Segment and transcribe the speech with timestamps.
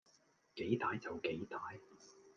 [0.55, 1.77] 幾歹就幾歹